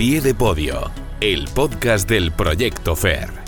[0.00, 3.39] pie de podio, el podcast del Proyecto FER.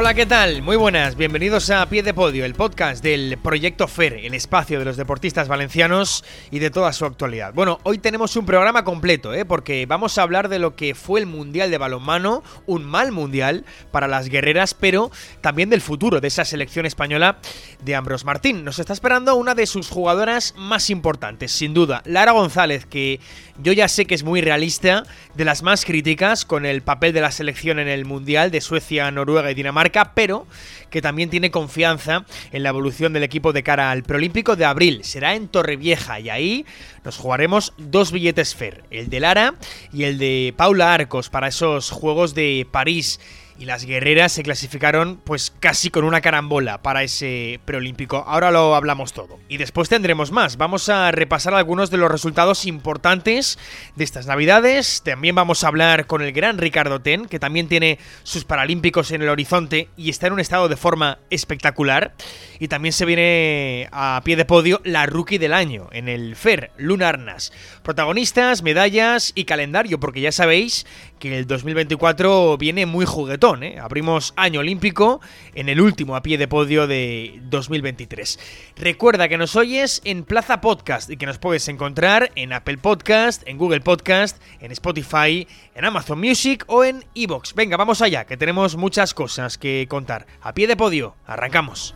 [0.00, 0.62] Hola, ¿qué tal?
[0.62, 4.84] Muy buenas, bienvenidos a Pie de Podio, el podcast del Proyecto FER, el espacio de
[4.84, 7.52] los deportistas valencianos y de toda su actualidad.
[7.52, 9.44] Bueno, hoy tenemos un programa completo, ¿eh?
[9.44, 13.64] porque vamos a hablar de lo que fue el Mundial de Balonmano, un mal Mundial
[13.90, 17.38] para las guerreras, pero también del futuro de esa selección española
[17.82, 18.64] de Ambros Martín.
[18.64, 23.18] Nos está esperando una de sus jugadoras más importantes, sin duda, Lara González, que
[23.60, 25.02] yo ya sé que es muy realista,
[25.34, 29.10] de las más críticas con el papel de la selección en el Mundial de Suecia,
[29.10, 30.46] Noruega y Dinamarca, pero
[30.90, 35.00] que también tiene confianza en la evolución del equipo de cara al Prolímpico de abril.
[35.04, 36.66] Será en Torrevieja y ahí
[37.04, 39.54] nos jugaremos dos billetes FER, el de Lara
[39.92, 43.20] y el de Paula Arcos para esos Juegos de París
[43.58, 48.24] y las guerreras se clasificaron pues casi con una carambola para ese preolímpico.
[48.26, 49.40] Ahora lo hablamos todo.
[49.48, 50.56] Y después tendremos más.
[50.56, 53.58] Vamos a repasar algunos de los resultados importantes
[53.96, 55.02] de estas navidades.
[55.02, 59.22] También vamos a hablar con el gran Ricardo Ten, que también tiene sus paralímpicos en
[59.22, 62.14] el horizonte y está en un estado de forma espectacular.
[62.60, 66.70] Y también se viene a pie de podio la rookie del año en el FER,
[66.76, 67.52] Luna Arnas.
[67.82, 70.86] Protagonistas, medallas y calendario, porque ya sabéis
[71.18, 73.62] que el 2024 viene muy juguetón.
[73.62, 73.78] ¿eh?
[73.80, 75.20] Abrimos año olímpico
[75.54, 78.38] en el último a pie de podio de 2023.
[78.76, 83.42] Recuerda que nos oyes en Plaza Podcast y que nos puedes encontrar en Apple Podcast,
[83.46, 87.54] en Google Podcast, en Spotify, en Amazon Music o en Evox.
[87.54, 90.26] Venga, vamos allá, que tenemos muchas cosas que contar.
[90.40, 91.94] A pie de podio, arrancamos.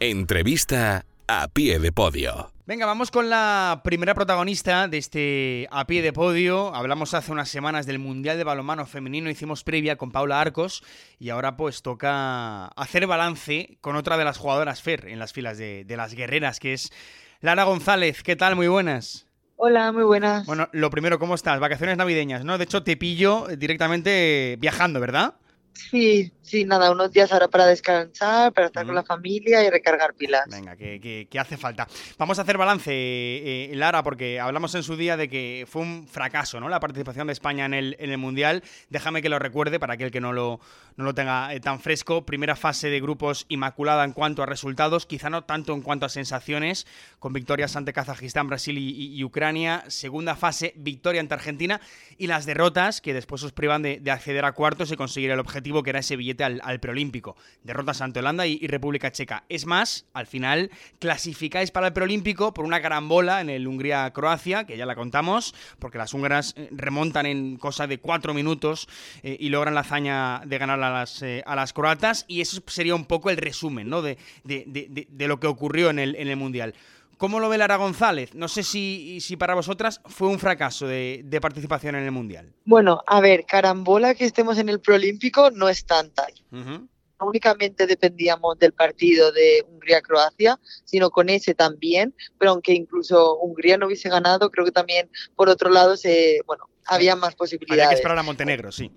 [0.00, 2.50] Entrevista a pie de podio.
[2.66, 6.74] Venga, vamos con la primera protagonista de este a pie de podio.
[6.74, 10.82] Hablamos hace unas semanas del Mundial de Balonmano Femenino, hicimos previa con Paula Arcos
[11.20, 15.56] y ahora pues toca hacer balance con otra de las jugadoras FER en las filas
[15.56, 16.92] de, de las guerreras, que es
[17.40, 18.24] Lara González.
[18.24, 18.56] ¿Qué tal?
[18.56, 19.28] Muy buenas.
[19.54, 20.46] Hola, muy buenas.
[20.46, 21.60] Bueno, lo primero, ¿cómo estás?
[21.60, 22.58] Vacaciones navideñas, ¿no?
[22.58, 25.34] De hecho, te pillo directamente viajando, ¿verdad?
[25.72, 30.14] Sí, sí, nada, unos días ahora para descansar, para estar con la familia y recargar
[30.14, 30.44] pilas.
[30.50, 31.88] Venga, que, que- que hace falta.
[32.18, 36.06] Vamos a hacer balance, eh, Lara, porque hablamos en su día de que fue un
[36.06, 36.68] fracaso, ¿no?
[36.68, 38.62] La participación de España en el, en el Mundial.
[38.90, 40.60] Déjame que lo recuerde para aquel que no lo,
[40.96, 42.26] no lo tenga eh, tan fresco.
[42.26, 46.08] Primera fase de grupos inmaculada en cuanto a resultados, quizá no tanto en cuanto a
[46.08, 46.86] sensaciones,
[47.20, 49.84] con victorias ante Kazajistán, Brasil y, y- y Ucrania.
[49.88, 51.80] Segunda fase, victoria ante Argentina.
[52.18, 55.38] Y las derrotas, que después os privan de, de acceder a cuartos y conseguir el
[55.38, 57.36] objetivo que era ese billete al, al preolímpico.
[57.62, 59.44] Derrotas ante Holanda y, República Checa.
[59.48, 64.76] Es más, al final clasificáis para el preolímpico por una carambola en el Hungría-Croacia, que
[64.76, 68.88] ya la contamos, porque las húngaras eh, remontan en cosa de cuatro minutos
[69.22, 72.24] eh, y logran la hazaña de ganar a las, eh, a las croatas.
[72.28, 74.02] Y eso sería un poco el resumen ¿no?
[74.02, 76.74] de- de- de- de lo que ocurrió en el, en el Mundial.
[77.20, 78.34] ¿Cómo lo ve Lara González?
[78.34, 82.54] No sé si, si para vosotras fue un fracaso de, de participación en el Mundial.
[82.64, 86.26] Bueno, a ver, carambola que estemos en el Prolímpico no es tanta.
[86.50, 86.88] Ujú.
[87.20, 93.76] No únicamente dependíamos del partido de Hungría-Croacia, sino con ese también, pero aunque incluso Hungría
[93.76, 97.36] no hubiese ganado, creo que también por otro lado se, bueno, había más Habría que
[97.36, 97.98] posibilidades.
[97.98, 98.90] esperar a Montenegro, sí.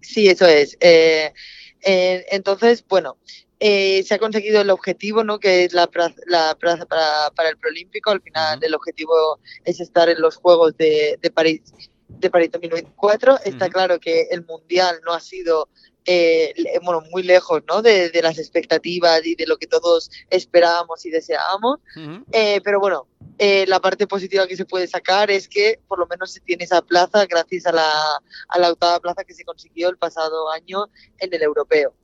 [0.00, 0.76] Sí, eso es.
[0.80, 1.32] Eh,
[1.82, 3.16] eh, entonces, bueno,
[3.60, 5.38] eh, se ha conseguido el objetivo, ¿no?
[5.38, 8.10] Que es la plaza, la plaza para, para el Prolímpico.
[8.10, 11.60] Al final, el objetivo es estar en los Juegos de, de París
[12.08, 13.38] de París 2024.
[13.44, 13.72] Está Ujú.
[13.72, 15.68] claro que el Mundial no ha sido
[16.06, 17.82] eh, bueno, muy lejos ¿no?
[17.82, 21.78] de, de las expectativas y de lo que todos esperábamos y deseábamos.
[22.32, 23.06] Eh, pero bueno,
[23.38, 26.64] eh, la parte positiva que se puede sacar es que por lo menos se tiene
[26.64, 27.92] esa plaza gracias a la,
[28.48, 30.86] a la octava plaza que se consiguió el pasado año
[31.18, 31.94] en el europeo.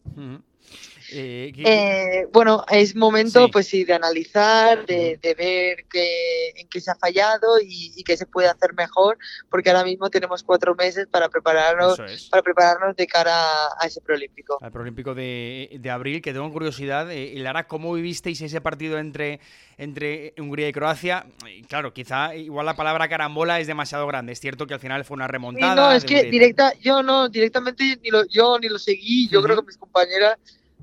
[1.13, 3.51] Eh, ¿qué- Eh, bueno, es momento Sí.
[3.53, 8.03] pues sí de analizar, de, de ver qué, en qué se ha fallado y, y
[8.05, 9.19] qué se puede hacer mejor,
[9.51, 12.29] porque ahora mismo tenemos cuatro meses para prepararnos, es.
[12.29, 14.59] para prepararnos de cara a ese preolímpico.
[14.61, 19.41] Al Prolímpico de, de abril, que tengo curiosidad, eh, Lara, ¿cómo vivisteis ese partido entre,
[19.79, 21.27] entre Hungría y Croacia?
[21.47, 24.33] Y claro, quizá igual la palabra carambola es demasiado grande.
[24.33, 25.75] Es cierto que al final fue una Sí, remontada.
[25.75, 29.55] no, es que directa, yo no, directamente ni lo, yo ni lo seguí, yo creo
[29.57, 29.63] Ujú.
[29.65, 30.37] que mis compañeras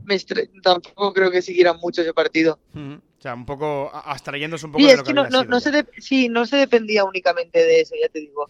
[0.06, 2.60] me estre- tampoco creo que siguieran mucho ese partido.
[2.74, 2.94] Ujú.
[3.18, 5.32] O sea, un poco abstrayéndose un poco Sí, de es lo que, que no, había
[5.32, 5.64] no, sido no ya.
[5.64, 8.48] se de- sí, no se dependía únicamente de eso, ya te digo.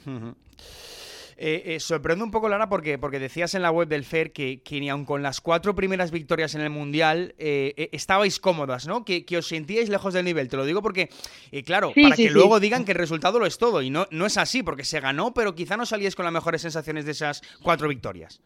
[1.35, 4.61] Eh, eh, sorprende un poco, Lara, porque, porque decías en la web del FER que,
[4.61, 9.03] que ni aun con las cuatro primeras victorias en el Mundial eh, estabais cómodas, ¿no?
[9.03, 10.47] Que, que os sentíais lejos del nivel.
[10.47, 11.09] Te lo digo porque,
[11.65, 12.33] claro, Sí, para sí, que sí.
[12.35, 13.81] luego digan que el resultado lo es todo.
[13.81, 16.61] Y no, no es así, porque se ganó, pero quizá no salíais con las mejores
[16.61, 18.39] sensaciones de esas cuatro victorias.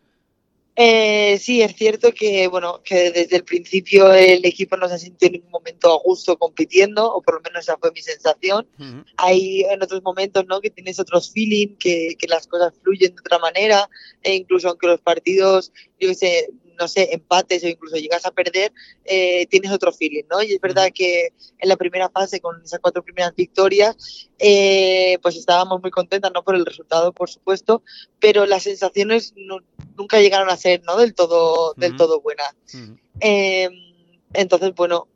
[0.80, 4.98] Eh, sí, es cierto que bueno que desde el principio el equipo no se ha
[5.00, 8.68] sentido en ningún momento a gusto compitiendo, o por lo menos esa fue mi sensación.
[9.18, 10.62] Hay en otros momentos ¿no?
[10.62, 13.90] que tienes otros feeling, que, que las cosas fluyen de otra manera,
[14.22, 18.32] e incluso aunque los partidos, yo qué sé, no sé, empates o incluso llegas a
[18.32, 18.72] perder,
[19.06, 20.42] eh, tienes otro feeling, ¿no?
[20.44, 25.36] Y es verdad que en la primera fase, con esas cuatro primeras victorias, eh, pues
[25.36, 27.84] estábamos muy contentas, no por el resultado, por supuesto,
[28.20, 29.34] pero las sensaciones
[29.96, 30.98] nunca llegaron a ser, ¿no?
[30.98, 32.56] Del todo, del todo buenas.
[33.20, 33.72] Em,
[34.34, 35.08] entonces, bueno,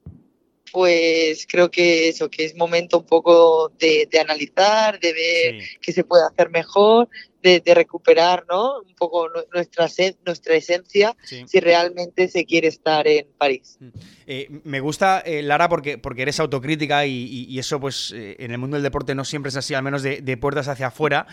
[0.71, 6.03] pues creo que eso, que es momento un poco de, analizar, de ver qué se
[6.03, 7.09] puede hacer mejor,
[7.41, 8.79] de, recuperar ¿no?
[8.79, 9.87] un poco nuestra,
[10.25, 13.77] nuestra esencia si realmente se quiere estar en París.
[13.79, 13.89] Mm.
[14.27, 18.57] Eh, me gusta, eh, Lara, porque, porque eres autocrítica y, eso pues eh, en el
[18.57, 21.27] mundo del deporte no siempre es así, al menos de, puertas hacia afuera.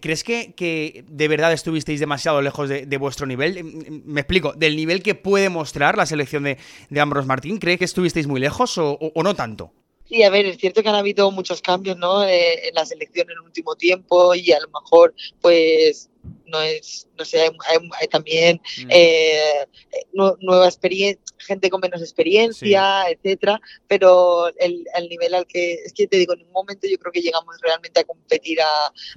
[0.00, 3.62] ¿Crees que, que, de verdad estuvisteis demasiado lejos de, vuestro nivel?
[4.04, 6.58] Me explico, del nivel que puede mostrar la selección de,
[6.88, 9.72] de Ambros Martín, ¿crees que estuvisteis muy lejos o no tanto?
[10.08, 12.24] Sí, a ver, es cierto que han habido muchos cambios ¿no?
[12.24, 16.08] Eh, en la selección en el último tiempo y a lo mejor pues
[16.48, 18.88] no es, no sé, hay, también mm.
[18.90, 19.66] eh,
[20.14, 26.16] nueva experiencia, gente con menos experiencia, etcétera, pero el, nivel al que, es que te
[26.16, 28.58] digo, en un momento yo creo que llegamos realmente a competir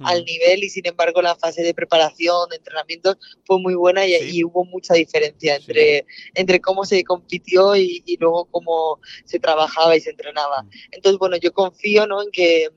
[0.00, 0.24] al mm.
[0.24, 4.64] nivel y sin embargo la fase de preparación, de entrenamientos fue muy buena y, hubo
[4.64, 6.04] mucha diferencia entre,
[6.34, 10.62] entre cómo se compitió y, luego cómo se trabajaba y se entrenaba.
[10.62, 10.70] Mm.
[10.92, 12.22] Entonces, bueno, yo confío ¿no?
[12.22, 12.68] en que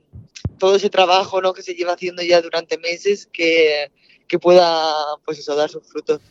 [0.57, 1.53] todo ese trabajo ¿no?
[1.53, 3.91] que se lleva haciendo ya durante meses, que,
[4.27, 4.94] que pueda
[5.24, 6.22] pues eso, dar sus frutos.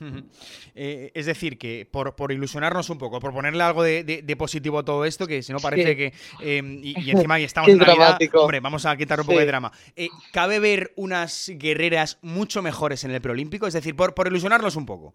[0.75, 4.85] Eh, es decir, que por, por, ilusionarnos un poco, por ponerle algo de, positivo a
[4.85, 6.13] todo esto, que si no parece que.
[6.41, 8.19] Em, y, encima y estamos en Navidad.
[8.35, 9.73] Hombre, vamos a quitar un poco de drama.
[9.97, 13.67] Eh, ¿Cabe ver unas guerreras mucho mejores en el preolímpico?
[13.67, 15.15] Es decir, por, por ilusionarnos un poco.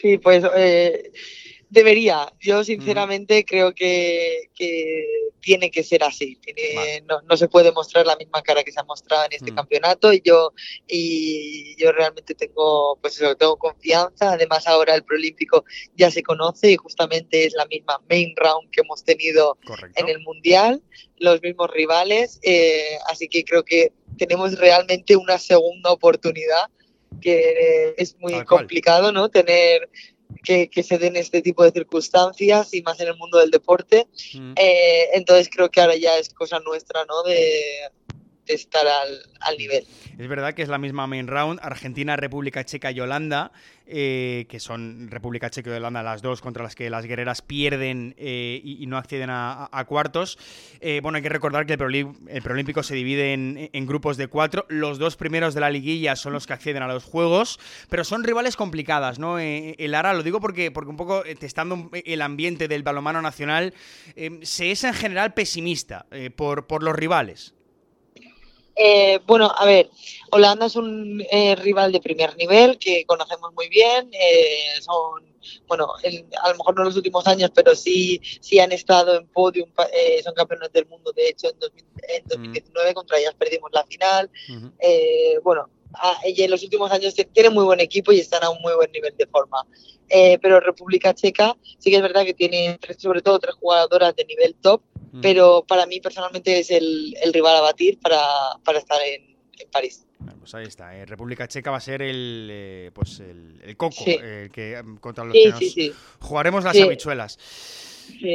[0.00, 0.44] Sí, pues.
[1.70, 2.32] Eh, debería.
[2.40, 4.48] Yo sinceramente creo que,
[5.40, 6.38] tiene que ser así.
[7.28, 9.54] no, se puede mostrar la misma cara que se ha mostrado en este mm.
[9.54, 10.52] campeonato y yo
[10.86, 14.32] y yo realmente tengo pues eso, tengo confianza.
[14.32, 15.64] Además ahora el Prolímpico
[15.96, 19.56] ya se conoce y justamente es la misma main round que hemos tenido
[19.94, 20.82] en el mundial,
[21.18, 22.38] los mismos rivales.
[22.42, 26.68] Eh, así que creo que tenemos realmente una segunda oportunidad
[27.20, 29.28] que es muy complicado, ¿no?
[29.28, 29.88] Tener
[30.42, 34.06] que, se den este tipo de circunstancias y más en el mundo del deporte.
[34.34, 34.52] Mm.
[34.56, 37.22] Eh, entonces creo que ahora ya es cosa nuestra, ¿no?
[37.22, 37.90] De,
[38.54, 39.84] estar al, nivel.
[40.18, 43.52] Es verdad que es la misma main round, Argentina, República Checa y Holanda,
[43.86, 48.14] eh, que son República Checa y Holanda las dos contra las que las guerreras pierden
[48.18, 50.38] eh, y, no acceden a, cuartos.
[50.80, 54.66] Eh, bueno, hay que recordar que el, preolímpico se divide en, grupos de cuatro.
[54.68, 57.58] Los dos primeros de la liguilla son los que acceden a los juegos,
[57.88, 59.38] pero son rivales complicadas, ¿no?
[59.38, 63.74] el ARA, lo digo porque, porque un poco testando el ambiente del balomano nacional,
[64.42, 66.06] se es en general pesimista
[66.36, 67.54] por, por los rivales.
[68.82, 69.90] Eh, bueno, a ver,
[70.30, 74.08] Holanda es un eh, rival de primer nivel que conocemos muy bien.
[74.14, 75.22] Eh, son,
[75.68, 75.92] bueno,
[76.42, 79.68] a lo mejor no en los últimos años, pero sí, sí han estado en podium,
[80.24, 81.12] son campeones del mundo.
[81.12, 84.30] De hecho, en, 2019 contra ellas perdimos la final.
[85.44, 85.68] bueno,
[86.24, 88.90] y en los últimos años tienen muy buen equipo y están a un muy buen
[88.92, 89.66] nivel de forma.
[90.08, 94.54] pero República Checa sí que es verdad que tiene sobre todo tres jugadoras de nivel
[94.54, 94.80] top
[95.12, 95.20] Mm.
[95.20, 99.30] pero para mí personalmente es el, rival a batir para, estar en,
[99.70, 100.06] París.
[100.38, 100.96] pues ahí está.
[100.96, 105.92] Eh, República Checa va a ser el, eh, pues el, coco que, contra los que
[106.18, 107.38] jugaremos las habichuelas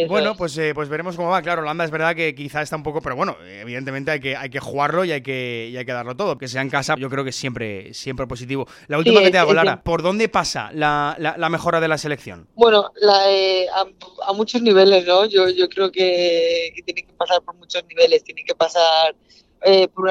[0.08, 1.42] bueno, pues, eh, pues veremos cómo va.
[1.42, 4.50] Claro, Holanda es verdad que quizá está un poco, pero bueno, evidentemente hay que, hay
[4.50, 6.38] que jugarlo y hay que, hay que darlo todo.
[6.38, 8.68] Que sea en casa, yo creo que siempre, siempre positivo.
[8.88, 12.48] La última que te hago, Lara, ¿por dónde pasa la, la, mejora de la selección?
[12.56, 12.92] Bueno,
[13.28, 13.66] eh,
[14.28, 15.26] a, muchos niveles, ¿no?
[15.26, 18.24] Yo, yo creo que, tiene que pasar por muchos niveles.
[18.24, 19.16] Tiene que pasar
[19.64, 20.10] eh, por,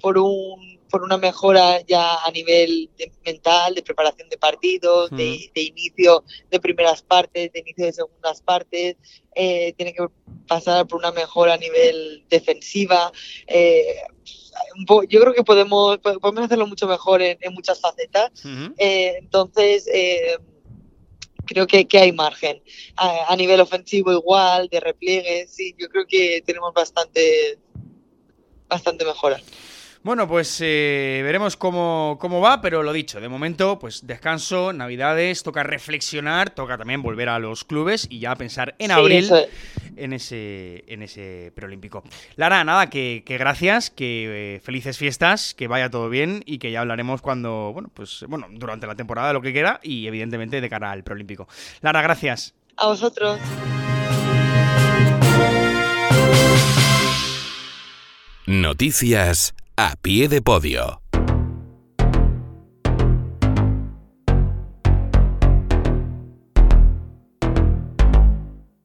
[0.00, 2.90] por un por una mejora ya a nivel
[3.24, 8.96] mental, de preparación de partidos, de, inicio de primeras partes, de inicio de segundas partes.
[9.34, 10.06] Eh, tiene que
[10.46, 13.12] pasar por una mejora a nivel defensiva.
[13.46, 13.96] Eh,
[15.08, 18.30] yo creo que podemos, podemos hacerlo mucho mejor en, muchas facetas.
[18.78, 19.86] Eh, entonces,
[21.46, 22.62] creo que, que, hay margen.
[22.96, 27.58] A, nivel ofensivo igual, de repliegues, sí, yo creo que tenemos bastante,
[28.68, 29.40] bastante mejora.
[30.04, 35.62] Bueno, pues eh, veremos cómo, va, pero lo dicho, de momento, pues descanso, navidades, toca
[35.62, 39.30] reflexionar, toca también volver a los clubes y ya pensar en abril
[39.96, 42.04] en ese, en ese preolímpico.
[42.36, 46.82] Lara, nada, que, gracias, que eh, felices fiestas, que vaya todo bien y que ya
[46.82, 50.90] hablaremos cuando, bueno, pues bueno, durante la temporada, lo que quiera y evidentemente de cara
[50.90, 51.48] al preolímpico.
[51.80, 52.52] Lara, gracias.
[52.76, 53.40] A vosotros.
[58.46, 61.03] Noticias a pie de podio.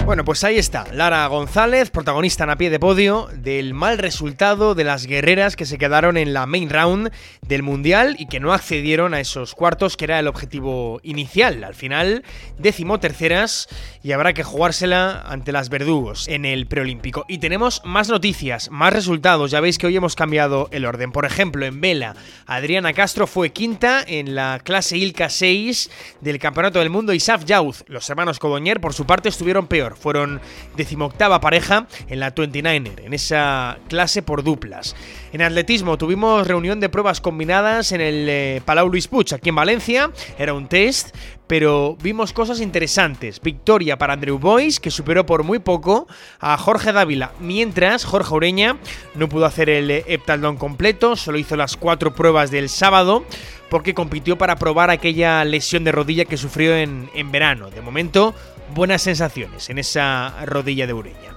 [0.09, 4.73] Bueno, pues ahí está, Lara González, protagonista en a pie de podio del mal resultado
[4.73, 7.11] de las guerreras que se quedaron en la main round
[7.43, 11.63] del Mundial y que no accedieron a esos cuartos, que era el objetivo inicial.
[11.63, 12.23] Al final,
[12.57, 13.67] décimo terceras
[14.01, 17.25] y habrá que jugársela ante las verdugos en el preolímpico.
[17.27, 19.51] Y tenemos más noticias, más resultados.
[19.51, 21.11] Ya veis que hoy hemos cambiado el orden.
[21.11, 22.15] Por ejemplo, en vela,
[22.47, 27.43] Adriana Castro fue quinta en la clase Ilka 6 del Campeonato del Mundo y Saf.
[27.85, 30.41] Los hermanos Codoñer, por su parte, estuvieron peor fueron
[30.75, 34.96] decimoctava pareja en la 29er, en esa clase por duplas.
[35.32, 39.56] En atletismo tuvimos reunión de pruebas combinadas en el eh, Palau Luis Puig, aquí en
[39.56, 40.12] Valencia.
[40.39, 41.15] Era un test,
[41.46, 43.39] pero vimos cosas interesantes.
[43.41, 46.08] Victoria para Andrew Boyce, que superó por muy poco
[46.39, 48.77] a Jorge Dávila, mientras Jorge Ureña
[49.15, 53.24] no pudo hacer el eh, heptatlón completo, solo hizo las cuatro pruebas del sábado
[53.70, 57.70] porque compitió para probar aquella lesión de rodilla que sufrió en, en verano.
[57.70, 58.34] De momento,
[58.73, 61.35] buenas sensaciones en esa rodilla de Ureña.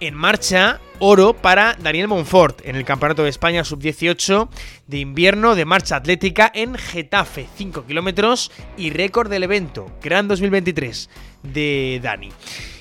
[0.00, 4.48] En marcha, oro para Daniel Monfort en el Campeonato de España Sub-18
[4.86, 11.10] de invierno de marcha atlética en Getafe, 5 kilómetros y récord del evento, Gran 2023
[11.42, 12.30] de Dani.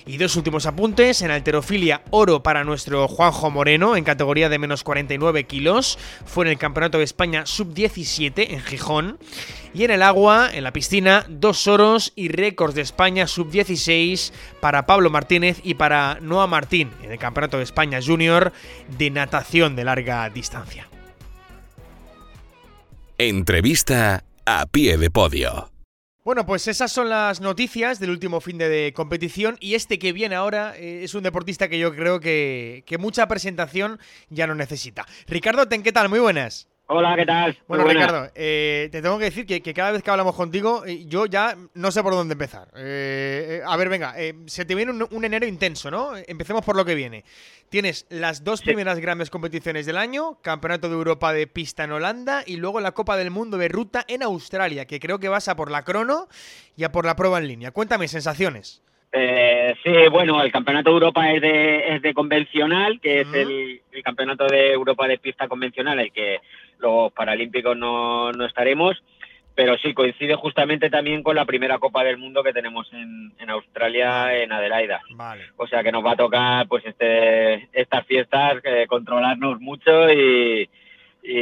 [0.05, 1.21] Y dos últimos apuntes.
[1.21, 5.99] En alterofilia, oro para nuestro Juanjo Moreno en categoría de menos 49 kilos.
[6.25, 9.19] Fue en el Campeonato de España Sub-17 en Gijón.
[9.77, 14.87] Y en el agua, en la piscina, dos oros y récords de España Sub-16 para
[14.87, 18.53] Pablo Martínez y para Noah Martín en el Campeonato de España Junior
[18.97, 20.89] de natación de larga distancia.
[23.19, 25.71] Entrevista a pie de podio.
[26.23, 30.33] Bueno, pues esas son las noticias del último fin de, competición y este que viene
[30.33, 33.99] ahora eh, es un deportista que yo creo que, mucha presentación
[34.31, 35.05] ya no necesita.
[35.27, 36.09] Ricardo Ten, ¿qué tal?
[36.09, 36.67] Muy buenas.
[36.89, 37.57] Hola, ¿qué tal?
[37.67, 41.25] Bueno, Ricardo, eh, te tengo que decir que, cada vez que hablamos contigo, eh, yo
[41.25, 42.69] ya no sé por dónde empezar.
[42.69, 44.15] a ver, venga,
[44.45, 46.11] se te viene un, enero intenso, ¿no?
[46.27, 47.25] Empecemos por lo que viene.
[47.69, 52.43] Tienes las dos primeras grandes competiciones del año, Campeonato de Europa de pista en Holanda
[52.45, 55.57] y luego la Copa del Mundo de ruta en Australia, que creo que vas a
[55.57, 56.27] por la crono
[56.77, 57.71] y a por la prueba en línea.
[57.71, 58.81] Cuéntame, sensaciones.
[59.11, 63.81] Eh, sí, bueno, el Campeonato de Europa es de, es de convencional, que es el,
[64.03, 66.39] Campeonato de Europa de pista convencional, el que
[66.79, 69.01] los Paralímpicos no, no estaremos
[69.57, 74.37] pero sí coincide justamente también con la primera Copa del Mundo que tenemos en, Australia,
[74.37, 75.01] en Adelaida.
[75.57, 80.69] O sea que nos va a tocar, pues, este, estas fiestas, eh, controlarnos mucho y,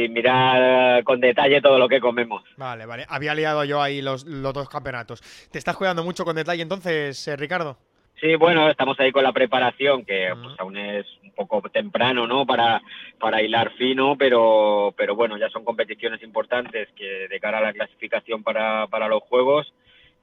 [0.08, 2.42] mirar con detalle todo lo que comemos.
[2.56, 3.04] Vale, vale.
[3.08, 5.20] Había liado yo ahí los, los dos campeonatos.
[5.52, 7.76] ¿Te estás cuidando mucho con detalle entonces, eh, Ricardo?
[8.20, 12.46] Sí, bueno, estamos ahí con la preparación, que pues, aún es un poco temprano, ¿no?
[12.46, 12.80] Para,
[13.18, 17.72] para hilar fino, pero, pero bueno, ya son competiciones importantes que de cara a la
[17.74, 19.72] clasificación para, para los Juegos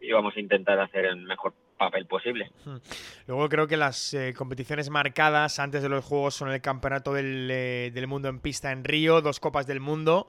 [0.01, 2.51] y vamos a intentar hacer el mejor papel posible.
[3.27, 7.47] Luego creo que las eh, competiciones marcadas antes de los Juegos son el Campeonato del,
[7.51, 10.27] eh, del Mundo en pista en Río, dos Copas del Mundo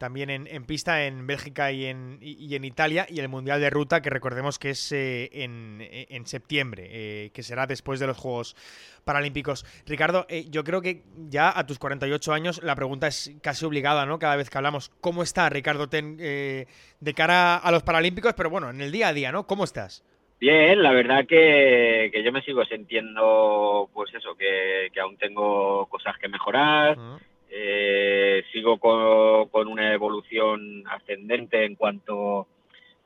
[0.00, 4.00] también en, pista en Bélgica y en, y, en, Italia, y el Mundial de Ruta,
[4.00, 8.56] que recordemos que es eh, en, septiembre, eh, que será después de los Juegos
[9.04, 9.66] Paralímpicos.
[9.84, 14.06] Ricardo, eh, yo creo que ya a tus 48 años la pregunta es casi obligada,
[14.06, 14.18] ¿no?
[14.18, 18.32] Cada vez que hablamos, ¿cómo está Ricardo Ten de cara a los Paralímpicos?
[18.32, 19.46] Pero bueno, en el día a día, ¿no?
[19.46, 20.02] ¿Cómo estás?
[20.40, 26.28] Bien, la verdad que, yo me sigo sintiendo, pues eso, que, aún tengo cosas que
[26.28, 26.96] mejorar.
[27.52, 32.46] Eh, sigo con, una evolución ascendente en cuanto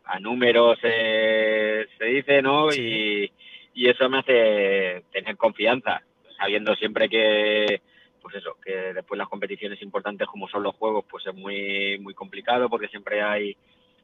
[0.05, 2.69] a números eh, se dice, ¿no?
[2.73, 3.31] Y,
[3.75, 6.03] eso me hace tener confianza,
[6.39, 7.81] sabiendo siempre que,
[8.23, 12.15] pues eso, que después las competiciones importantes como son los juegos, pues es muy, muy
[12.15, 13.57] complicado porque siempre hay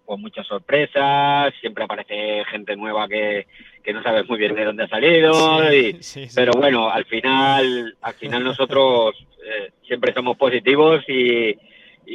[0.04, 3.47] pues muchas sorpresas, siempre aparece gente nueva que,
[3.82, 6.00] que no sabes muy bien de dónde ha salido, y,
[6.35, 11.56] pero bueno, al final, al final nosotros eh, siempre somos positivos y,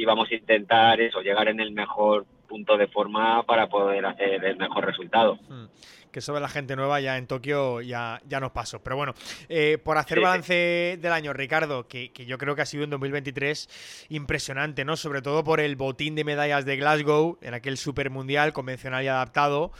[0.04, 4.56] vamos a intentar eso, llegar en el mejor punto de forma para poder hacer el
[4.56, 5.38] mejor resultado.
[5.48, 5.66] Hmm.
[6.12, 8.82] Que sobre la gente nueva ya en Tokio ya, ya nos pasó.
[8.82, 9.14] Pero bueno,
[9.48, 12.90] eh, por hacer balance del año, Ricardo, que, que, yo creo que ha sido en
[12.90, 14.96] 2023 impresionante, ¿no?
[14.96, 19.08] Sobre todo por el botín de medallas de Glasgow en aquel super mundial convencional y
[19.08, 19.72] adaptado.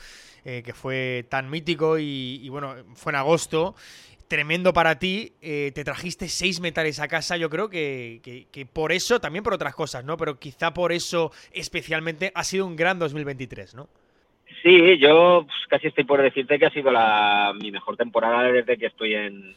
[0.49, 3.75] Eh, que fue tan mítico y, y, bueno, fue en agosto
[4.29, 5.33] tremendo para ti.
[5.41, 9.55] Eh, te trajiste seis metales a casa, yo creo que, que, por eso, también por
[9.55, 10.17] otras cosas, ¿no?
[10.17, 13.89] Pero quizá por eso especialmente ha sido un gran 2023, ¿no?
[14.63, 18.77] Sí, yo pues, casi estoy por decirte que ha sido la, mi mejor temporada desde
[18.77, 19.55] que estoy en,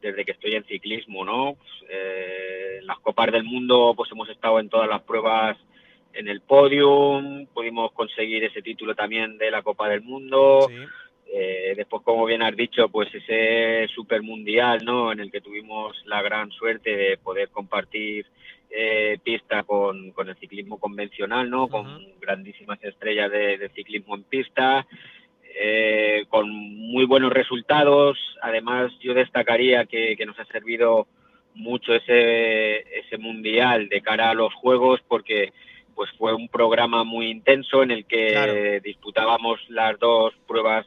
[0.00, 1.54] desde que estoy en ciclismo, ¿no?
[1.54, 5.56] Pues, eh, las copas del mundo, pues hemos estado en todas las pruebas
[6.16, 10.68] en el podium, pudimos conseguir ese título también de la Copa del Mundo.
[11.38, 15.12] Eh, después, como bien has dicho, pues ese super mundial, ¿no?
[15.12, 18.24] En el que tuvimos la gran suerte de poder compartir
[18.70, 21.68] eh, pista con, el ciclismo convencional, ¿no?
[21.68, 24.86] Con grandísimas estrellas de, ciclismo en pista.
[25.60, 28.16] Eh, con muy buenos resultados.
[28.40, 31.06] Además, yo destacaría que, nos ha servido
[31.54, 35.52] mucho ese, ese mundial de cara a los juegos porque
[35.94, 40.86] pues fue un programa muy intenso en el que disputábamos las dos pruebas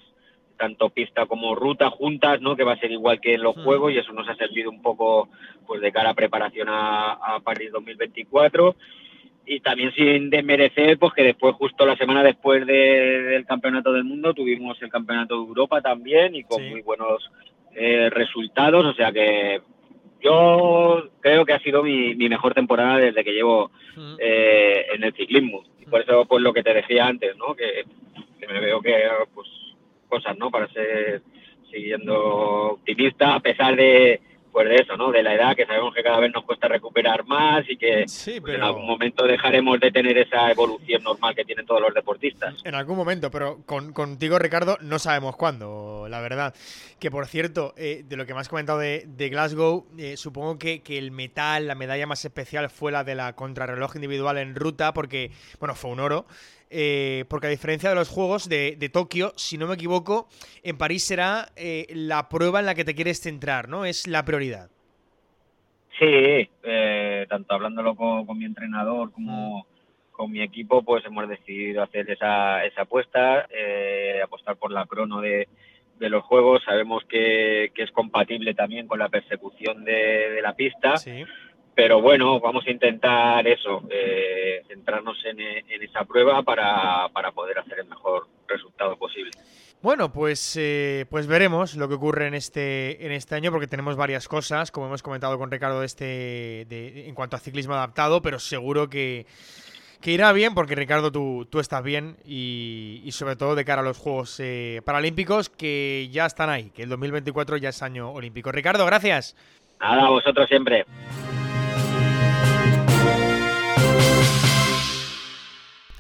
[0.60, 2.56] tanto pista como ruta juntas, ¿no?
[2.56, 4.82] Que va a ser igual que en los juegos y eso nos ha servido un
[4.82, 5.30] poco
[5.66, 8.76] pues de cara a preparación a, a París 2024
[9.50, 14.36] y también sin desmerecer pues que después justo la semana después del campeonato del mundo
[14.36, 17.32] tuvimos el campeonato de Europa también y con muy buenos
[17.74, 18.86] eh, resultados.
[18.86, 19.60] O sea que
[20.22, 23.72] yo creo que ha sido mi, mejor temporada desde que llevo
[24.20, 25.64] eh, en el ciclismo.
[25.82, 27.86] Y por eso pues lo que te decía antes no que,
[28.40, 28.94] que me veo que
[29.34, 29.49] pues
[30.10, 31.22] cosas no para ser
[31.72, 34.20] siguiendo optimista a pesar de
[34.52, 35.12] pues de eso, ¿no?
[35.12, 38.06] De la edad, que sabemos que cada vez nos cuesta recuperar más y que
[38.42, 42.56] pues, en algún momento dejaremos de tener esa evolución normal que tienen todos los deportistas.
[42.64, 46.54] En algún momento, pero con, contigo, Ricardo, no sabemos cuándo, la verdad.
[47.00, 50.82] Que por cierto, eh, de lo que me has comentado de, Glasgow, eh, supongo que,
[50.82, 54.94] que, el metal, la medalla más especial fue la de la contrarreloj individual en ruta,
[54.94, 56.26] porque, bueno, fue un oro.
[56.72, 60.28] Eh, porque a diferencia de los Juegos de, Tokio, si no me equivoco,
[60.64, 63.86] en París será eh, la prueba en la que te quieres centrar, ¿no?
[63.86, 64.70] Es la prioridad.
[65.98, 70.12] Sí, eh, tanto hablándolo con, mi entrenador como mm.
[70.12, 73.48] con mi equipo, pues hemos decidido hacer esa, esa apuesta,
[74.24, 75.48] apostar por la crono de,
[76.00, 76.64] los juegos.
[76.64, 80.98] Sabemos que, es compatible también con la persecución de, de la pista.
[80.98, 81.26] Sí
[81.80, 85.40] pero bueno, vamos a intentar eso, eh, centrarnos en,
[85.82, 89.32] esa prueba para, poder hacer el mejor resultado posible.
[89.82, 93.96] Bueno, pues, eh, pues veremos lo que ocurre en este, en este año, porque tenemos
[93.96, 98.40] varias cosas, como hemos comentado con Ricardo, este, de, en cuanto a ciclismo adaptado, pero
[98.40, 99.26] seguro que,
[100.04, 103.98] irá bien, porque Ricardo, tú, tú estás bien y, sobre todo de cara a los
[103.98, 108.52] Juegos eh, Paralímpicos, que ya están ahí, que el 2024 ya es año olímpico.
[108.52, 109.38] Ricardo, gracias.
[109.80, 110.86] Nada, a vosotros siempre.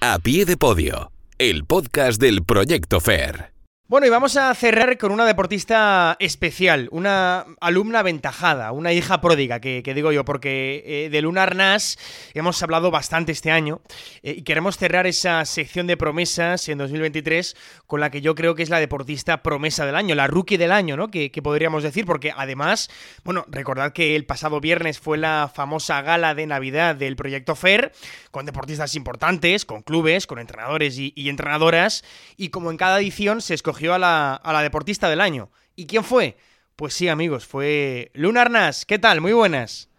[0.02, 3.59] A pie de podio, el podcast del Proyecto FAIR.
[3.89, 9.60] Bueno, y vamos a cerrar con una deportista especial, una alumna aventajada, una hija pródiga,
[9.60, 11.97] que, digo yo, porque eh, de Luna Arnaz
[12.36, 13.82] hemos hablado bastante este año
[14.21, 17.56] eh, y queremos cerrar esa sección de promesas en 2023
[17.88, 20.71] con la que yo creo que es la deportista promesa del año, la rookie del
[20.71, 21.10] año, ¿no?
[21.10, 22.91] Que, podríamos decir, porque además,
[23.23, 27.91] bueno, recordad que el pasado viernes fue la famosa gala de Navidad del Proyecto FAIR,
[28.30, 32.04] con deportistas importantes, con clubes, con entrenadores y, y entrenadoras,
[32.38, 35.50] y como en cada edición se escogió a la, a la deportista del año.
[35.76, 36.38] ¿Y quién fue?
[36.76, 38.86] Pues sí, amigos, fue Luna Arnaz.
[38.86, 39.22] ¿Qué tal?
[39.22, 39.89] Muy buenas.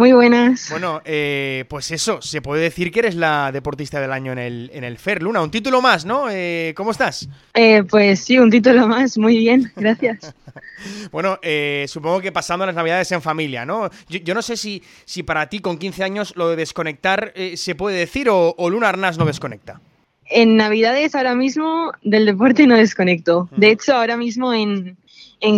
[0.00, 0.70] Muy buenas.
[0.70, 4.70] Bueno, eh, pues eso, se puede decir que eres la deportista del año en el,
[4.72, 5.22] en el FER.
[5.22, 6.30] Luna, un título más, ¿no?
[6.30, 7.28] Eh, ¿Cómo estás?
[7.52, 10.34] Eh, pues sí, un título más, muy bien, gracias.
[11.12, 11.38] bueno,
[11.86, 13.90] supongo que pasando las navidades en familia, ¿no?
[14.08, 17.98] Yo, no sé si, si para ti con 15 años lo de desconectar se puede
[17.98, 19.82] decir o, o Luna Arnaz no desconecta.
[20.30, 23.48] En Navidades ahora mismo del deporte no desconecto.
[23.56, 24.96] De hecho, ahora mismo en,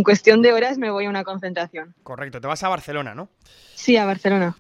[0.03, 1.95] cuestión de horas me voy a una concentración.
[2.03, 3.29] Correcto, te vas a Barcelona, ¿no?
[3.75, 4.57] Sí, a Barcelona.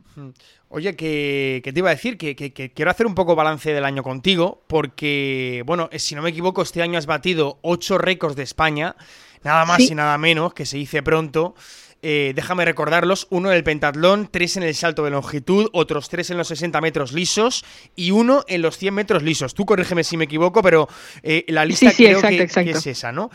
[0.68, 2.34] Oye, que, te iba a decir que,
[2.74, 6.60] quiero hacer un poco balance del año contigo, porque, bueno, eh, si no me equivoco,
[6.60, 8.96] este año has batido ocho récords de España,
[9.44, 11.54] nada más y nada menos, que se dice pronto.
[12.04, 16.30] Eh, déjame recordarlos, uno en el pentatlón, tres en el salto de longitud, otros tres
[16.30, 19.54] en los 60 metros lisos y uno en los 100 metros lisos.
[19.54, 20.88] Tú corrígeme si me equivoco, pero
[21.22, 23.30] eh, la lista creo que, es esa, ¿no?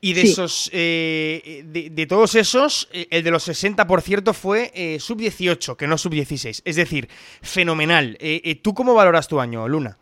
[0.00, 5.76] Y de esos, eh, de, todos esos, el de los 60, por cierto, fue sub-18,
[5.76, 6.62] que no sub-16.
[6.64, 7.08] Es decir,
[7.42, 8.16] fenomenal.
[8.62, 9.98] ¿Tú cómo valoras tu año, Luna?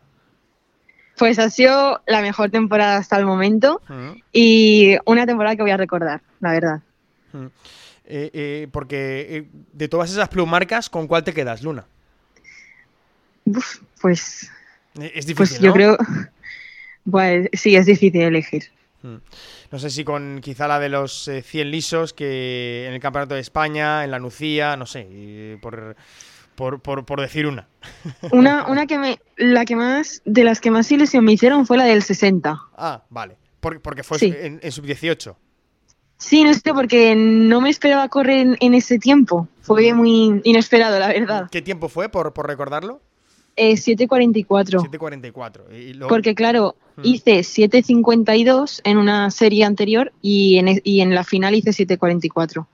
[1.17, 3.81] Pues ha sido la mejor temporada hasta el momento
[4.33, 6.81] y una temporada que voy a recordar, la verdad.
[8.07, 11.85] Eh, eh, porque eh, de todas esas plumarcas, ¿con cuál te quedas, Luna?
[14.01, 14.51] pues.
[14.99, 15.35] Es difícil.
[15.35, 15.97] Pues yo creo.
[17.07, 18.71] Pues sí, es difícil elegir.
[19.03, 19.17] Mm.
[19.71, 23.41] No sé si con quizá la de los 100 lisos que en el Campeonato de
[23.41, 25.95] España, en la Nucía, no sé, por,
[26.55, 27.67] por, decir una.
[28.31, 31.77] Una, una que me, la que más, de las que más ilusión me hicieron fue
[31.77, 32.59] la del 60.
[32.75, 33.37] Ah, vale.
[33.59, 35.35] porque fue en, sub-18.
[36.25, 39.47] Sí, no sé, porque no me esperaba correr en, ese tiempo.
[39.61, 41.49] Fue muy inesperado, la verdad.
[41.51, 42.99] ¿Qué tiempo fue, por, por recordarlo?
[43.55, 44.47] Eh, 7.44.
[44.47, 46.07] 7.44.
[46.09, 47.01] Porque claro, hmm.
[47.03, 52.65] hice 7.52 en una serie anterior y en, y en la final hice 7.44.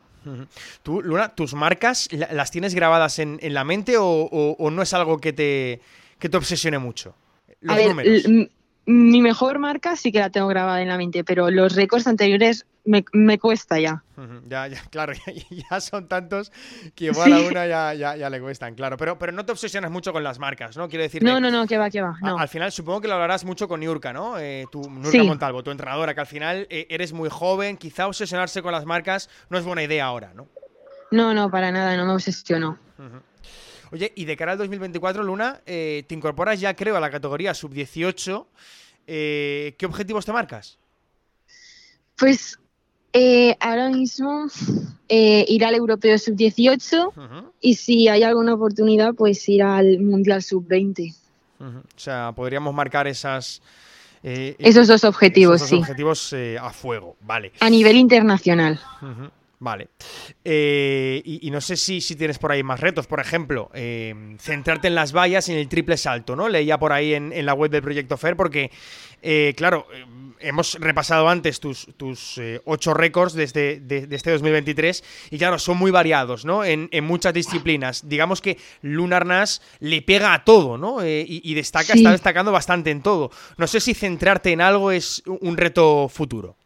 [0.82, 5.34] ¿Tú, Luna, tus marcas las tienes grabadas en, la mente o, no es algo que
[5.34, 5.82] te,
[6.20, 7.16] que te obsesione mucho?
[7.60, 8.50] Los números.
[8.86, 12.66] Mi mejor marca sí que la tengo grabada en la mente, pero los récords anteriores
[12.84, 14.04] me, me cuesta ya.
[14.48, 15.14] Ya, ya, claro,
[15.50, 16.52] ya, son tantos
[16.96, 18.98] que igual a una ya, ya, le cuestan, claro.
[18.98, 20.90] Pero, pero no te obsesionas mucho con las marcas, ¿no?
[20.90, 21.24] Quiero decir.
[21.24, 22.18] No, no, no, que va, que va.
[22.22, 24.40] al final supongo que lo hablarás mucho con Niurka, ¿no?
[24.40, 28.62] Eh, tu Niurka Montalvo, tu entrenadora, que al final eh, eres muy joven, quizá obsesionarse
[28.62, 30.48] con las marcas no es buena idea ahora, ¿no?
[31.12, 32.80] No, no, para nada, no me obsesiono.
[33.92, 37.54] Oye, y de cara al 2024, Luna, eh, te incorporas ya, creo, a la categoría
[37.54, 38.46] sub-18.
[39.06, 40.78] Eh, ¿Qué objetivos te marcas?
[42.16, 42.58] Pues
[43.12, 44.48] eh, ahora mismo
[45.10, 51.14] ir al Europeo Sub-18 y si hay alguna oportunidad, pues ir al Mundial Sub-20.
[51.60, 53.62] O sea, podríamos marcar esas...
[54.24, 55.82] esos dos objetivos, esos dos sí.
[55.82, 57.52] objetivos a fuego, vale.
[57.60, 58.80] A nivel internacional.
[59.62, 59.90] Vale.
[60.44, 63.06] Eh, y, no sé si, si, tienes por ahí más retos.
[63.06, 66.50] Por ejemplo, eh, centrarte en las vallas y en el triple salto, ¿no?
[66.50, 68.72] Leía por ahí en, la web del Proyecto FER porque,
[69.22, 69.86] eh, claro,
[70.40, 75.92] hemos repasado antes tus, tus ocho récords desde de, este 2023 y, claro, son muy
[75.92, 76.66] variados, ¿no?
[76.66, 78.10] En, muchas disciplinas.
[78.10, 81.06] Digamos que Lunar Nash le pega a todo, ¿no?
[81.06, 83.30] y, destaca, está destacando bastante en todo.
[83.58, 86.58] No sé si centrarte en algo es un reto futuro.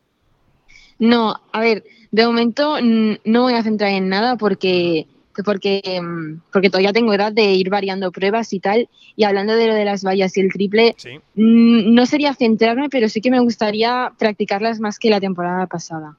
[0.99, 5.08] No, a ver, de momento no voy a centrar en nada porque
[5.43, 8.88] porque, mm, porque todavía tengo edad de ir variando pruebas y tal.
[9.15, 10.95] Y hablando de lo de las vallas y el triple,
[11.36, 16.15] no sería centrarme, pero sí que me gustaría practicarlas más que la temporada pasada.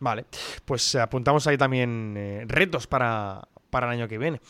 [0.00, 0.26] Vale,
[0.64, 3.42] pues apuntamos ahí también eh, retos para,
[3.74, 4.40] para el año que viene.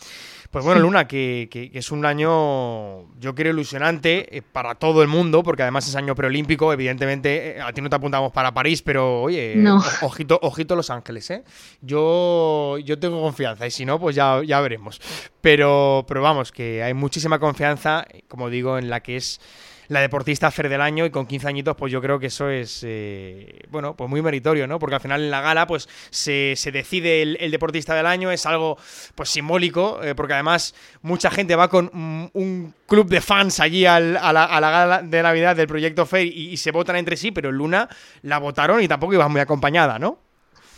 [0.50, 5.42] Pues bueno, Luna, que, es un año, yo creo, ilusionante eh, para todo el mundo,
[5.42, 9.22] porque además es año preolímpico, evidentemente, eh, a ti no te apuntamos para París, pero
[9.22, 9.64] oye,
[10.02, 11.42] ojito, ojito Los Ángeles, ¿eh?
[11.80, 15.00] Yo, yo tengo confianza, y si no, pues ya, ya veremos.
[15.40, 19.40] Pero, pero vamos, que hay muchísima confianza, como digo, en la que es
[19.94, 22.82] la deportista Fer del año y con 15 añitos pues yo creo que eso es
[22.84, 27.22] eh, bueno pues muy meritorio no porque al final en la gala pues se, decide
[27.22, 28.76] el, deportista del año es algo
[29.14, 34.00] pues simbólico eh, porque además mucha gente va con un club de fans allí a,
[34.00, 37.88] la, gala de Navidad del proyecto Fer y, se votan entre sí pero Luna
[38.22, 40.23] la votaron y tampoco iba muy acompañada ¿no?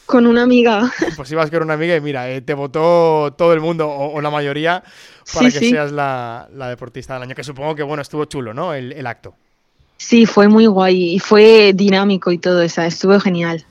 [0.07, 0.91] Con una amiga.
[1.17, 4.31] Pues ibas con una amiga y mira, eh, te votó todo el mundo o, la
[4.31, 4.83] mayoría
[5.35, 7.35] para que seas la, deportista del año.
[7.35, 8.73] Que supongo que bueno, estuvo chulo, ¿no?
[8.75, 9.35] El, acto.
[9.97, 13.65] Sí, fue muy guay y fue dinámico y todo eso, estuvo genial.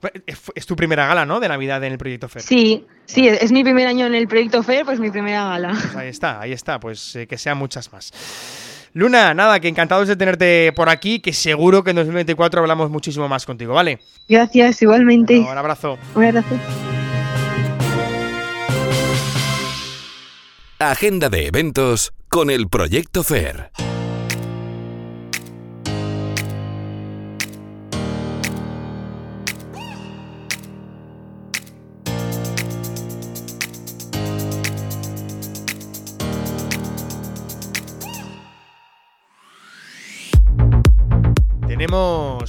[0.00, 0.12] Pues,
[0.54, 1.40] es tu primera gala, ¿no?
[1.40, 2.42] De Navidad en el Proyecto FER.
[2.42, 5.70] Sí, sí, es mi primer año en el Proyecto FER, pues mi primera gala.
[5.70, 8.12] Pues ahí está, ahí está, pues eh, que sean muchas más.
[8.94, 13.28] Luna, nada, que encantados de tenerte por aquí, que seguro que en 2024 hablamos muchísimo
[13.28, 13.98] más contigo, ¿vale?
[14.28, 15.40] Gracias, igualmente.
[15.40, 15.98] un abrazo.
[16.14, 16.56] Un abrazo.
[20.78, 23.70] Agenda de eventos con el Proyecto FAIR.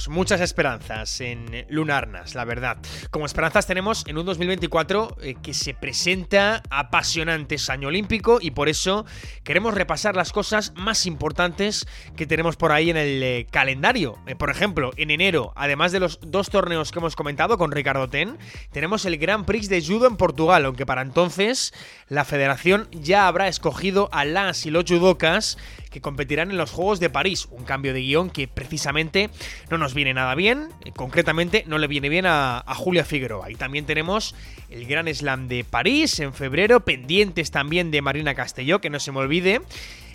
[0.08, 2.78] Muchas esperanzas en Lunarnas, la verdad.
[3.10, 8.50] Como esperanzas tenemos en un 2024 eh, que se presenta apasionante, es año olímpico y
[8.50, 9.04] por eso
[9.44, 14.18] queremos repasar las cosas más importantes que tenemos por ahí en el eh, calendario.
[14.26, 18.08] Eh, por ejemplo, en enero, además de los dos torneos que hemos comentado con Ricardo
[18.08, 18.38] Ten,
[18.72, 21.72] tenemos el Grand Prix de Judo en Portugal, aunque para entonces
[22.08, 25.56] la federación ya habrá escogido a las y los judocas
[25.96, 27.48] que competirán en los Juegos de París.
[27.50, 29.30] Un cambio de guion que precisamente
[29.70, 30.68] no nos viene nada bien.
[30.84, 33.50] Eh, concretamente no le viene bien a, Julia Figueroa.
[33.50, 34.34] Y también tenemos
[34.68, 39.10] el Gran Slam de París en febrero, pendientes también de Marina Castelló, que no se
[39.10, 39.62] me olvide.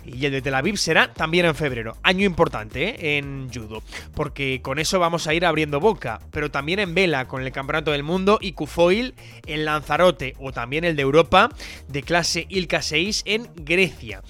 [0.04, 1.96] Y el de Tel Aviv será también en febrero.
[2.04, 3.18] Año importante ¿eh?
[3.18, 3.82] en judo.
[4.14, 6.20] Porque con eso vamos a ir abriendo boca.
[6.30, 9.14] Pero también en vela con el Campeonato del Mundo y Kufoil
[9.46, 10.36] en Lanzarote.
[10.38, 11.48] O también el de Europa
[11.88, 14.22] de clase Ilka 6 en Grecia.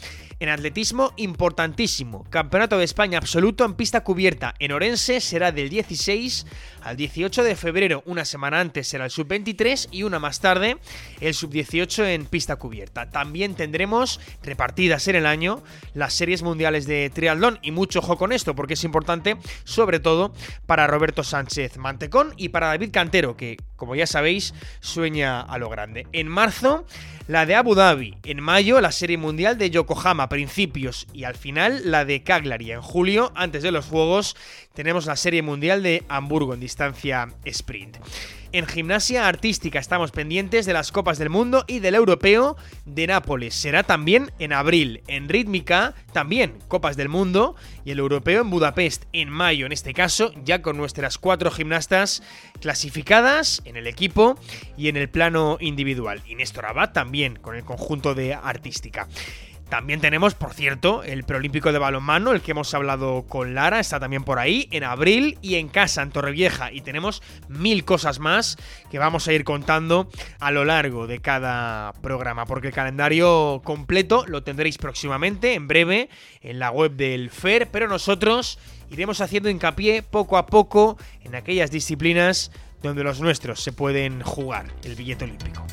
[0.42, 2.24] En atletismo, importantísimo.
[2.28, 4.57] Campeonato de España absoluto en pista cubierta.
[4.59, 6.46] En Orense será del 16
[6.84, 8.02] al 18 de febrero.
[8.06, 10.78] Una semana antes será el sub-23 y una más tarde
[11.20, 13.10] el sub-18 en pista cubierta.
[13.10, 15.62] También tendremos repartidas en el año
[15.94, 20.32] las series mundiales de triatlón y mucho ojo con esto porque es importante sobre todo
[20.66, 25.68] para Roberto Sánchez Mantecón y para David Cantero que como ya sabéis sueña a lo
[25.68, 26.06] grande.
[26.12, 26.86] En marzo
[27.28, 31.82] la de Abu Dhabi, en mayo la serie mundial de Yokohama, principios y al final
[31.84, 32.72] la de Cagliari.
[32.72, 34.36] En julio, antes de los Juegos,
[34.74, 37.98] tenemos la serie mundial de Hamburgo en distancia sprint.
[38.54, 43.54] En gimnasia artística estamos pendientes de las Copas del Mundo y del Europeo de Nápoles.
[43.54, 45.02] Será también en abril.
[45.06, 47.56] En rítmica también Copas del Mundo
[47.87, 52.22] y el Europeo en Budapest en mayo, en este caso ya con nuestras cuatro gimnastas
[52.61, 54.38] clasificadas en el equipo
[54.76, 56.20] y en el plano individual.
[56.26, 59.08] Y Néstor Abad también con el conjunto de artística.
[59.72, 63.98] También tenemos, por cierto, el preolímpico de balonmano, el que hemos hablado con Lara, está
[63.98, 66.70] también por ahí, en abril y en casa, en Torrevieja.
[66.70, 68.58] Y tenemos mil cosas más
[68.90, 74.26] que vamos a ir contando a lo largo de cada programa, porque el calendario completo
[74.26, 76.11] lo tendréis próximamente, en breve,
[76.42, 78.58] en la web del FER, pero nosotros
[78.90, 84.66] iremos haciendo hincapié poco a poco en aquellas disciplinas donde los nuestros se pueden jugar
[84.85, 85.64] el billete olímpico.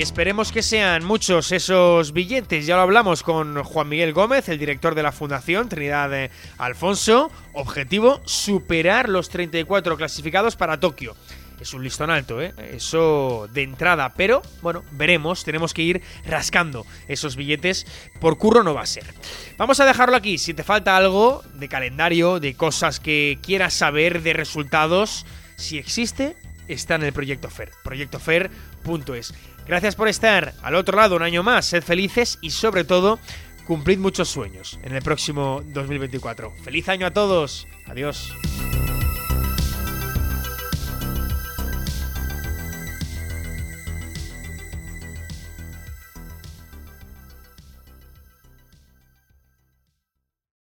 [0.00, 2.64] Y esperemos que sean muchos esos billetes.
[2.64, 7.30] Ya lo hablamos con Juan Miguel Gómez, el director de la Fundación Trinidad Alfonso.
[7.52, 11.14] Objetivo, superar los 34 clasificados para Tokio.
[11.60, 12.54] Es un listón alto, ¿eh?
[12.72, 17.86] Eso de entrada, pero bueno, veremos, tenemos que ir rascando esos billetes,
[18.22, 19.04] por curro no va a ser.
[19.58, 24.22] Vamos a dejarlo aquí, si te falta algo de calendario, de cosas que quieras saber,
[24.22, 26.36] de resultados, si existe,
[26.68, 29.34] está en el Proyecto FER, proyectofer.es.
[29.70, 33.20] Gracias por estar al otro lado un año más, sed felices y sobre todo
[33.68, 36.52] cumplid muchos sueños en el próximo 2024.
[36.64, 38.34] Feliz año a todos, adiós.